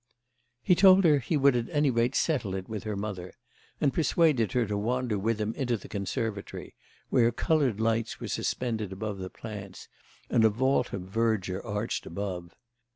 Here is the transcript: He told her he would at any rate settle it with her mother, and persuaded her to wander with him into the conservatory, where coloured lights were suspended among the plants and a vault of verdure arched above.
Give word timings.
He 0.63 0.73
told 0.73 1.03
her 1.03 1.19
he 1.19 1.37
would 1.37 1.55
at 1.55 1.69
any 1.69 1.91
rate 1.91 2.15
settle 2.15 2.55
it 2.55 2.67
with 2.67 2.85
her 2.85 2.95
mother, 2.95 3.33
and 3.79 3.93
persuaded 3.93 4.53
her 4.53 4.65
to 4.65 4.75
wander 4.75 5.15
with 5.19 5.39
him 5.39 5.53
into 5.53 5.77
the 5.77 5.87
conservatory, 5.87 6.73
where 7.11 7.31
coloured 7.31 7.79
lights 7.79 8.19
were 8.19 8.27
suspended 8.27 8.91
among 8.91 9.19
the 9.19 9.29
plants 9.29 9.89
and 10.27 10.43
a 10.43 10.49
vault 10.49 10.91
of 10.91 11.03
verdure 11.03 11.63
arched 11.63 12.07
above. 12.07 12.55